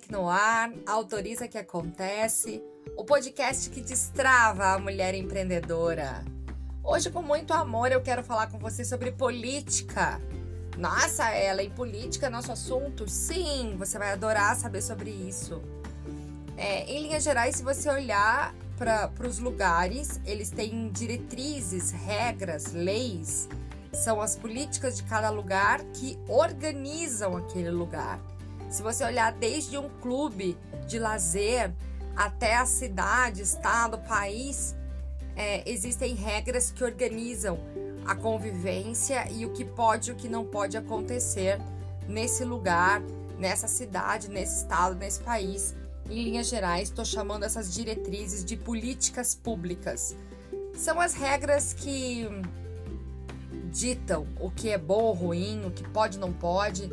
[0.00, 2.62] Mike no ar, autoriza que acontece,
[2.96, 6.24] o podcast que destrava a mulher empreendedora.
[6.82, 10.18] Hoje, com muito amor, eu quero falar com você sobre política.
[10.78, 13.06] Nossa, ela em política é nosso assunto?
[13.08, 15.60] Sim, você vai adorar saber sobre isso.
[16.56, 23.48] É, em linhas gerais, se você olhar para os lugares, eles têm diretrizes, regras, leis
[23.92, 28.20] são as políticas de cada lugar que organizam aquele lugar.
[28.70, 30.56] Se você olhar desde um clube
[30.86, 31.72] de lazer
[32.14, 34.76] até a cidade, estado, país,
[35.34, 37.58] é, existem regras que organizam
[38.06, 41.58] a convivência e o que pode e o que não pode acontecer
[42.06, 43.02] nesse lugar,
[43.36, 45.74] nessa cidade, nesse estado, nesse país.
[46.08, 50.16] Em linhas gerais, estou chamando essas diretrizes de políticas públicas.
[50.74, 52.24] São as regras que
[53.72, 56.88] ditam o que é bom ou ruim, o que pode ou não pode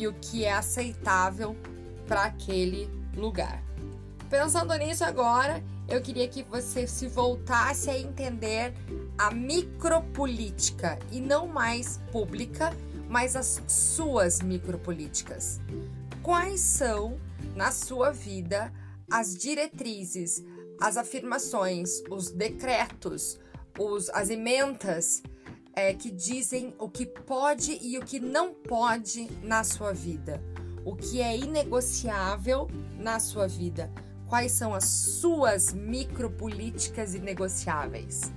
[0.00, 1.54] e o que é aceitável
[2.08, 3.62] para aquele lugar.
[4.30, 8.72] Pensando nisso agora, eu queria que você se voltasse a entender
[9.18, 12.74] a micropolítica e não mais pública,
[13.08, 15.60] mas as suas micropolíticas.
[16.22, 17.20] Quais são
[17.54, 18.72] na sua vida
[19.10, 20.42] as diretrizes,
[20.80, 23.38] as afirmações, os decretos,
[23.78, 25.22] os, as ementas
[25.74, 30.42] é, que dizem o que pode e o que não pode na sua vida,
[30.84, 32.68] o que é inegociável
[32.98, 33.90] na sua vida,
[34.28, 38.32] quais são as suas micropolíticas inegociáveis.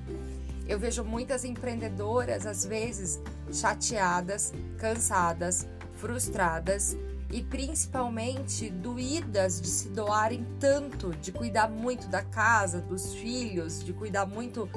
[0.67, 6.95] Eu vejo muitas empreendedoras, às vezes, chateadas, cansadas, frustradas
[7.31, 13.91] e principalmente doídas de se doarem tanto, de cuidar muito da casa, dos filhos, de
[13.91, 14.69] cuidar muito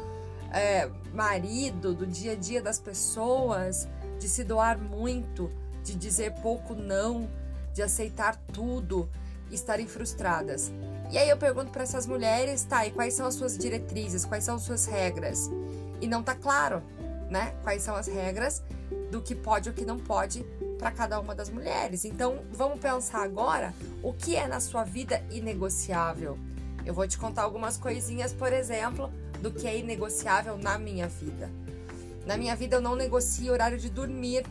[0.57, 3.87] é, marido, do dia a dia das pessoas,
[4.19, 5.51] de se doar muito,
[5.85, 7.29] de dizer pouco não,
[7.75, 9.09] de aceitar tudo,
[9.51, 10.73] estarem frustradas.
[11.11, 14.45] E aí eu pergunto para essas mulheres, tá, e quais são as suas diretrizes, quais
[14.45, 15.51] são as suas regras?
[16.01, 16.83] E não tá claro,
[17.31, 17.55] né?
[17.63, 18.63] Quais são as regras
[19.11, 20.43] do que pode ou que não pode
[20.79, 22.05] para cada uma das mulheres.
[22.05, 26.39] Então, vamos pensar agora o que é na sua vida inegociável.
[26.85, 29.11] Eu vou te contar algumas coisinhas, por exemplo,
[29.41, 31.51] do que é inegociável na minha vida.
[32.27, 34.45] Na minha vida eu não negocio horário de dormir.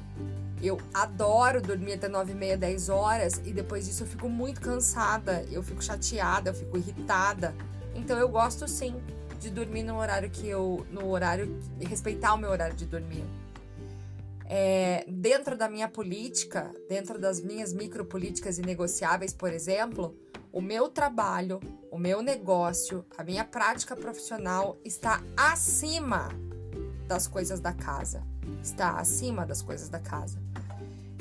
[0.63, 4.61] Eu adoro dormir até 9 e meia, 10 horas e depois disso eu fico muito
[4.61, 7.53] cansada, eu fico chateada, eu fico irritada.
[7.93, 8.95] Então eu gosto sim
[9.39, 10.85] de dormir no horário que eu.
[10.89, 11.59] no horário.
[11.81, 13.23] respeitar o meu horário de dormir.
[14.47, 20.15] É, dentro da minha política, dentro das minhas micropolíticas inegociáveis, por exemplo,
[20.55, 21.59] o meu trabalho,
[21.91, 26.29] o meu negócio, a minha prática profissional está acima
[27.05, 28.23] das coisas da casa.
[28.63, 30.39] Está acima das coisas da casa.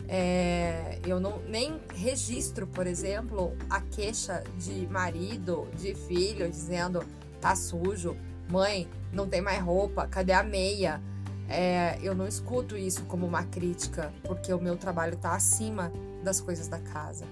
[0.06, 7.04] É, eu não nem registro, por exemplo, a queixa de marido, de filho, dizendo
[7.40, 8.16] tá sujo,
[8.48, 11.02] mãe, não tem mais roupa, cadê a meia?
[11.48, 16.40] É, eu não escuto isso como uma crítica, porque o meu trabalho está acima das
[16.40, 17.26] coisas da casa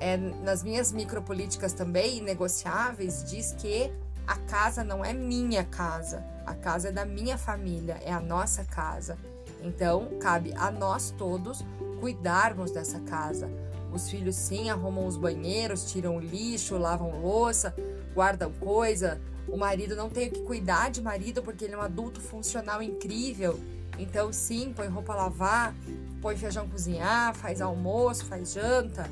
[0.00, 3.92] é, nas minhas micropolíticas também negociáveis, diz que
[4.26, 8.64] a casa não é minha casa, a casa é da minha família, é a nossa
[8.64, 9.16] casa.
[9.62, 11.64] Então, cabe a nós todos
[12.00, 13.50] cuidarmos dessa casa.
[13.92, 17.74] Os filhos sim arrumam os banheiros, tiram o lixo, lavam louça,
[18.14, 19.20] guardam coisa.
[19.48, 23.58] O marido não tem que cuidar de marido porque ele é um adulto funcional incrível.
[23.98, 25.74] Então, sim, põe roupa a lavar,
[26.20, 29.10] põe feijão cozinhar, faz almoço, faz janta.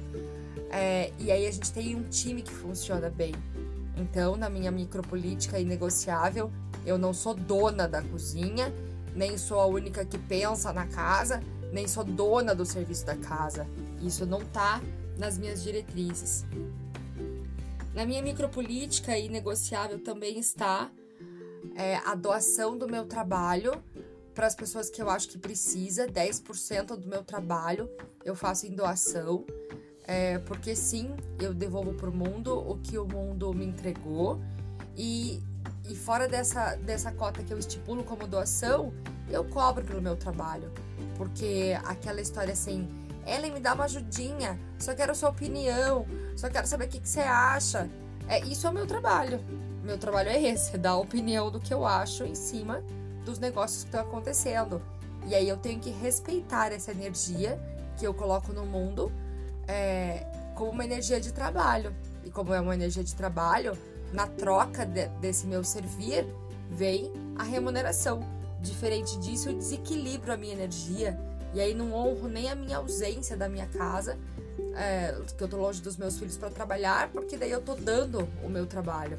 [0.71, 3.35] É, e aí a gente tem um time que funciona bem.
[3.97, 6.51] Então, na minha micropolítica inegociável,
[6.85, 8.73] eu não sou dona da cozinha,
[9.15, 13.67] nem sou a única que pensa na casa, nem sou dona do serviço da casa.
[14.03, 14.83] Isso não tá
[15.19, 16.45] nas minhas diretrizes.
[17.95, 20.91] Na minha micropolítica inegociável também está
[21.75, 23.83] é, a doação do meu trabalho
[24.35, 26.07] para as pessoas que eu acho que precisa.
[26.07, 27.89] 10% do meu trabalho
[28.23, 29.47] eu faço em doação.
[30.07, 34.41] É, porque sim, eu devolvo para o mundo o que o mundo me entregou
[34.97, 35.43] e,
[35.89, 38.93] e fora dessa, dessa cota que eu estipulo como doação,
[39.29, 40.71] eu cobro pelo meu trabalho.
[41.17, 42.89] Porque aquela história assim,
[43.27, 46.07] Ellen, me dá uma ajudinha, só quero sua opinião,
[46.37, 47.91] só quero saber o que, que você acha.
[48.29, 49.41] É, isso é o meu trabalho.
[49.83, 52.83] Meu trabalho é esse, é dar a opinião do que eu acho em cima
[53.25, 54.81] dos negócios que estão acontecendo.
[55.27, 57.61] E aí eu tenho que respeitar essa energia
[57.97, 59.11] que eu coloco no mundo
[59.69, 61.95] é, como uma energia de trabalho.
[62.25, 63.77] E como é uma energia de trabalho,
[64.13, 66.27] na troca de, desse meu servir,
[66.71, 68.21] vem a remuneração.
[68.61, 71.19] Diferente disso, eu desequilibro a minha energia
[71.57, 74.19] e aí não honro nem a minha ausência da minha casa,
[74.75, 78.29] é, que eu tô longe dos meus filhos para trabalhar, porque daí eu tô dando
[78.45, 79.19] o meu trabalho.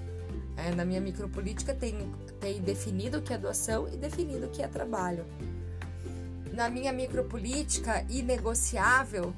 [0.56, 4.62] É, na minha micropolítica tem, tem definido o que é doação e definido o que
[4.62, 5.26] é trabalho.
[6.54, 9.34] Na minha micropolítica inegociável,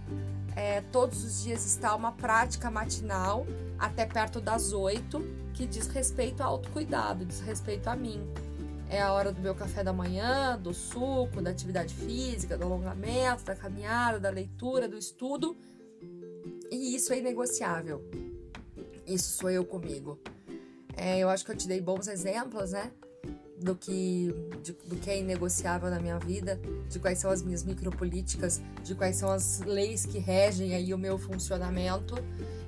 [0.59, 3.47] é, todos os dias está uma prática matinal
[3.77, 5.21] até perto das oito
[5.53, 8.21] que diz respeito ao autocuidado, diz respeito a mim.
[8.89, 13.45] É a hora do meu café da manhã, do suco, da atividade física, do alongamento,
[13.45, 15.55] da caminhada, da leitura, do estudo.
[16.69, 18.03] E isso é inegociável.
[19.07, 20.19] Isso sou eu comigo.
[20.97, 22.91] É, eu acho que eu te dei bons exemplos, né?
[23.59, 24.33] Do que,
[24.63, 26.57] de, do que é inegociável na minha vida,
[26.87, 30.97] de quais são as minhas micropolíticas, de quais são as leis que regem aí o
[30.97, 32.15] meu funcionamento.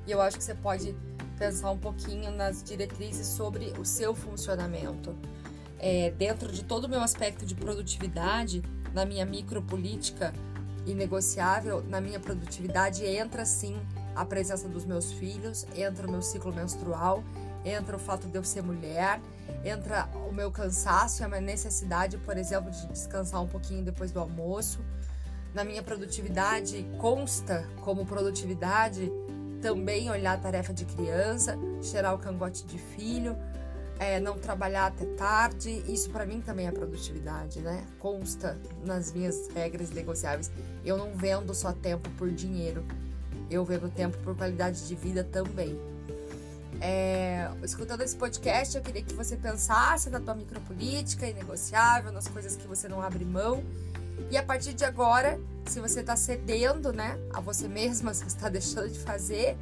[0.05, 0.93] E eu acho que você pode
[1.39, 5.15] pensar um pouquinho nas diretrizes sobre o seu funcionamento
[5.81, 8.61] é, dentro de todo o meu aspecto de produtividade,
[8.93, 10.31] na minha micropolítica
[10.85, 13.75] inegociável, na minha produtividade entra sim
[14.15, 17.23] a presença dos meus filhos, entra o meu ciclo menstrual,
[17.63, 19.19] entra o fato de eu ser mulher,
[19.63, 24.11] entra o meu cansaço e a minha necessidade, por exemplo, de descansar um pouquinho depois
[24.11, 24.79] do almoço.
[25.53, 29.11] Na minha produtividade consta como produtividade
[29.61, 33.37] também olhar a tarefa de criança, cheirar o cangote de filho,
[33.99, 37.85] é, não trabalhar até tarde, isso para mim também é produtividade, né?
[37.99, 40.51] Consta nas minhas regras negociáveis.
[40.83, 42.83] Eu não vendo só tempo por dinheiro,
[43.49, 45.79] eu vendo tempo por qualidade de vida também.
[46.83, 52.57] É, escutando esse podcast, eu queria que você pensasse na tua micropolítica inegociável, nas coisas
[52.57, 53.63] que você não abre mão.
[54.31, 58.35] E a partir de agora, se você está cedendo, né, a você mesma, se você
[58.35, 59.55] está deixando de fazer,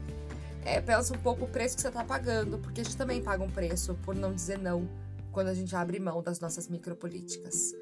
[0.64, 3.44] é, pensa um pouco o preço que você está pagando, porque a gente também paga
[3.44, 4.88] um preço por não dizer não
[5.32, 7.74] quando a gente abre mão das nossas micropolíticas.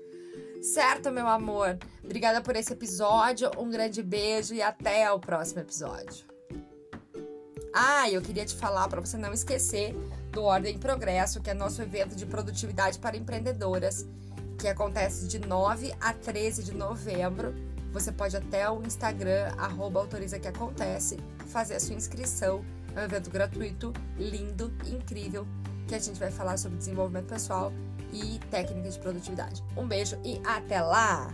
[0.62, 1.78] Certo, meu amor?
[2.04, 6.37] Obrigada por esse episódio, um grande beijo e até o próximo episódio.
[7.80, 9.96] Ah, eu queria te falar para você não esquecer
[10.32, 14.04] do Ordem em Progresso, que é nosso evento de produtividade para empreendedoras,
[14.58, 17.54] que acontece de 9 a 13 de novembro.
[17.94, 21.20] Você pode até o Instagram, arroba autoriza que acontece,
[21.50, 22.66] fazer a sua inscrição.
[22.96, 25.46] É um evento gratuito, lindo, incrível,
[25.88, 27.72] que a gente vai falar sobre desenvolvimento pessoal
[28.12, 29.64] e técnicas de produtividade.
[29.78, 31.32] Um beijo e até lá!